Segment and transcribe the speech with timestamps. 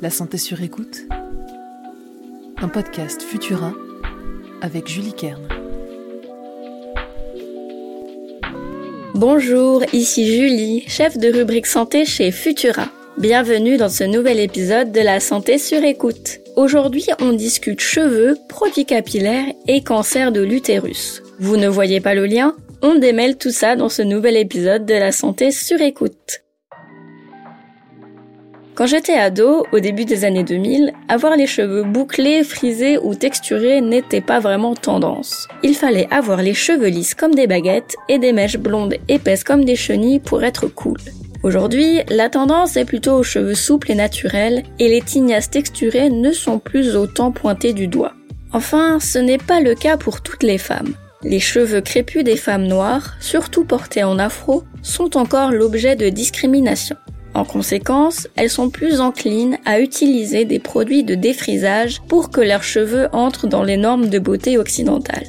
[0.00, 1.08] La santé sur écoute.
[2.58, 3.72] Un podcast Futura
[4.62, 5.42] avec Julie Kern.
[9.14, 12.86] Bonjour, ici Julie, chef de rubrique santé chez Futura.
[13.16, 16.38] Bienvenue dans ce nouvel épisode de la santé sur écoute.
[16.54, 21.24] Aujourd'hui, on discute cheveux, produits capillaires et cancer de l'utérus.
[21.40, 22.54] Vous ne voyez pas le lien?
[22.82, 26.44] On démêle tout ça dans ce nouvel épisode de la santé sur écoute.
[28.78, 33.80] Quand j'étais ado, au début des années 2000, avoir les cheveux bouclés, frisés ou texturés
[33.80, 35.48] n'était pas vraiment tendance.
[35.64, 39.64] Il fallait avoir les cheveux lisses comme des baguettes et des mèches blondes épaisses comme
[39.64, 40.98] des chenilles pour être cool.
[41.42, 46.30] Aujourd'hui, la tendance est plutôt aux cheveux souples et naturels et les tignasses texturées ne
[46.30, 48.12] sont plus autant pointées du doigt.
[48.52, 50.94] Enfin, ce n'est pas le cas pour toutes les femmes.
[51.24, 56.94] Les cheveux crépus des femmes noires, surtout portés en afro, sont encore l'objet de discrimination.
[57.38, 62.64] En conséquence, elles sont plus enclines à utiliser des produits de défrisage pour que leurs
[62.64, 65.28] cheveux entrent dans les normes de beauté occidentales.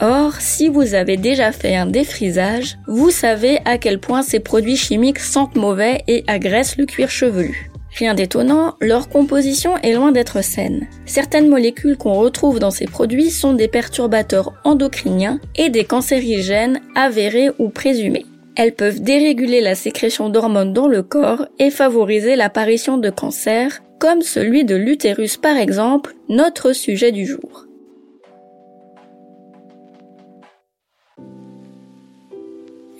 [0.00, 4.78] Or, si vous avez déjà fait un défrisage, vous savez à quel point ces produits
[4.78, 7.70] chimiques sentent mauvais et agressent le cuir chevelu.
[7.94, 10.86] Rien d'étonnant, leur composition est loin d'être saine.
[11.04, 17.50] Certaines molécules qu'on retrouve dans ces produits sont des perturbateurs endocriniens et des cancérigènes avérés
[17.58, 18.24] ou présumés.
[18.56, 24.22] Elles peuvent déréguler la sécrétion d'hormones dans le corps et favoriser l'apparition de cancers, comme
[24.22, 27.66] celui de l'utérus par exemple, notre sujet du jour.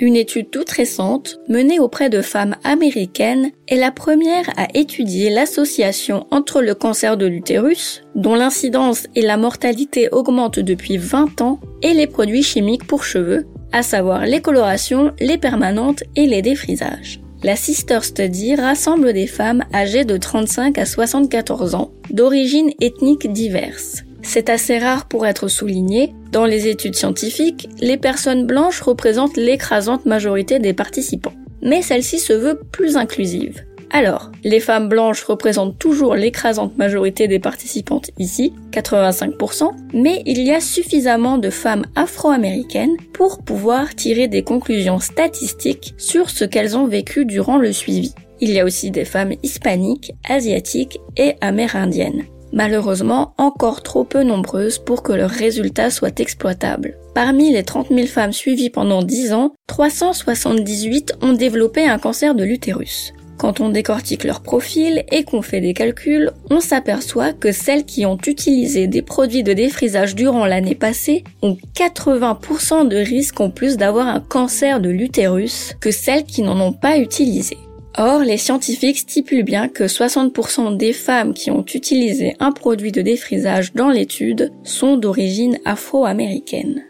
[0.03, 6.27] Une étude toute récente, menée auprès de femmes américaines, est la première à étudier l'association
[6.31, 11.93] entre le cancer de l'utérus, dont l'incidence et la mortalité augmentent depuis 20 ans, et
[11.93, 17.21] les produits chimiques pour cheveux, à savoir les colorations, les permanentes et les défrisages.
[17.43, 24.05] La Sister Study rassemble des femmes âgées de 35 à 74 ans, d'origines ethniques diverses.
[24.22, 26.12] C'est assez rare pour être souligné.
[26.33, 31.33] Dans les études scientifiques, les personnes blanches représentent l'écrasante majorité des participants.
[31.62, 33.65] Mais celle-ci se veut plus inclusive.
[33.93, 40.53] Alors, les femmes blanches représentent toujours l'écrasante majorité des participantes ici, 85%, mais il y
[40.53, 46.87] a suffisamment de femmes afro-américaines pour pouvoir tirer des conclusions statistiques sur ce qu'elles ont
[46.87, 48.15] vécu durant le suivi.
[48.41, 52.25] Il y a aussi des femmes hispaniques, asiatiques et amérindiennes.
[52.53, 56.97] Malheureusement, encore trop peu nombreuses pour que leurs résultats soient exploitables.
[57.15, 62.45] Parmi les 30 000 femmes suivies pendant 10 ans, 378 ont développé un cancer de
[62.45, 63.12] l'utérus.
[63.41, 68.05] Quand on décortique leur profil et qu'on fait des calculs, on s'aperçoit que celles qui
[68.05, 73.79] ont utilisé des produits de défrisage durant l'année passée ont 80% de risque en plus
[73.79, 77.56] d'avoir un cancer de l'utérus que celles qui n'en ont pas utilisé.
[77.97, 83.00] Or, les scientifiques stipulent bien que 60% des femmes qui ont utilisé un produit de
[83.00, 86.83] défrisage dans l'étude sont d'origine afro-américaine.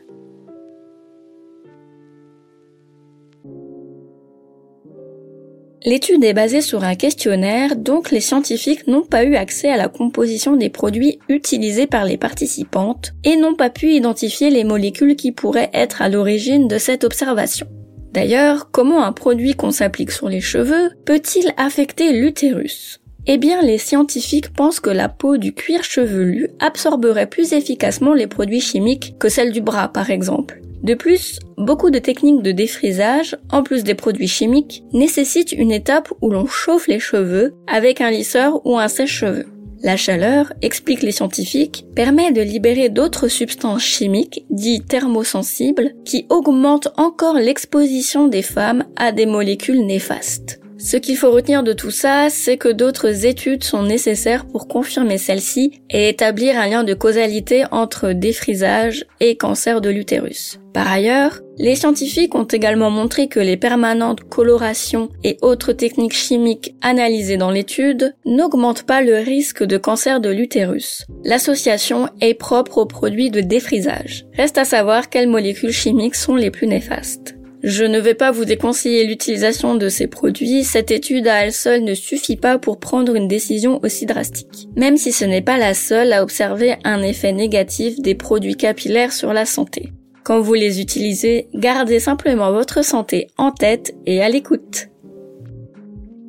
[5.87, 9.89] L'étude est basée sur un questionnaire, donc les scientifiques n'ont pas eu accès à la
[9.89, 15.33] composition des produits utilisés par les participantes et n'ont pas pu identifier les molécules qui
[15.33, 17.67] pourraient être à l'origine de cette observation.
[18.13, 23.01] D'ailleurs, comment un produit qu'on s'applique sur les cheveux peut-il affecter l'utérus?
[23.27, 28.27] Eh bien, les scientifiques pensent que la peau du cuir chevelu absorberait plus efficacement les
[28.27, 30.61] produits chimiques que celle du bras, par exemple.
[30.83, 36.13] De plus, beaucoup de techniques de défrisage, en plus des produits chimiques, nécessitent une étape
[36.23, 39.47] où l'on chauffe les cheveux avec un lisseur ou un sèche-cheveux.
[39.83, 46.93] La chaleur, expliquent les scientifiques, permet de libérer d'autres substances chimiques, dites thermosensibles, qui augmentent
[46.97, 50.60] encore l'exposition des femmes à des molécules néfastes.
[50.83, 55.19] Ce qu'il faut retenir de tout ça, c'est que d'autres études sont nécessaires pour confirmer
[55.19, 60.59] celle-ci et établir un lien de causalité entre défrisage et cancer de l'utérus.
[60.73, 66.75] Par ailleurs, les scientifiques ont également montré que les permanentes colorations et autres techniques chimiques
[66.81, 71.05] analysées dans l'étude n'augmentent pas le risque de cancer de l'utérus.
[71.25, 74.25] L'association est propre aux produits de défrisage.
[74.35, 77.35] Reste à savoir quelles molécules chimiques sont les plus néfastes.
[77.63, 81.85] Je ne vais pas vous déconseiller l'utilisation de ces produits, cette étude à elle seule
[81.85, 84.69] ne suffit pas pour prendre une décision aussi drastique.
[84.77, 89.13] Même si ce n'est pas la seule à observer un effet négatif des produits capillaires
[89.13, 89.93] sur la santé.
[90.25, 94.89] Quand vous les utilisez, gardez simplement votre santé en tête et à l'écoute.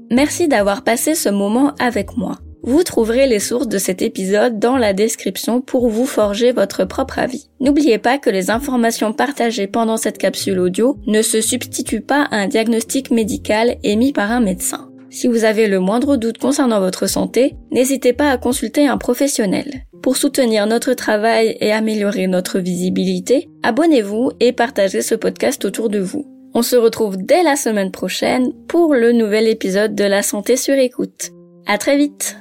[0.10, 2.40] Merci d'avoir passé ce moment avec moi.
[2.64, 7.18] Vous trouverez les sources de cet épisode dans la description pour vous forger votre propre
[7.18, 7.50] avis.
[7.60, 12.38] N'oubliez pas que les informations partagées pendant cette capsule audio ne se substituent pas à
[12.38, 14.92] un diagnostic médical émis par un médecin.
[15.10, 19.84] Si vous avez le moindre doute concernant votre santé, n'hésitez pas à consulter un professionnel.
[20.02, 26.00] Pour soutenir notre travail et améliorer notre visibilité, abonnez-vous et partagez ce podcast autour de
[26.00, 26.26] vous.
[26.54, 30.76] On se retrouve dès la semaine prochaine pour le nouvel épisode de La santé sur
[30.76, 31.32] écoute.
[31.68, 32.41] À très vite!